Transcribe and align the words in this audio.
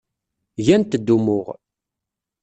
Gant-d 0.65 1.07
umuɣ. 1.15 1.47